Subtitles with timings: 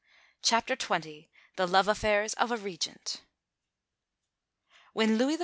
[0.41, 1.27] CHAPTER XX
[1.57, 3.21] THE LOVE AFFAIRS OF A REGENT
[4.93, 5.39] When Louis XIV.